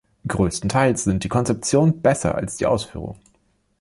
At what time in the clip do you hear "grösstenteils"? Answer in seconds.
0.27-1.03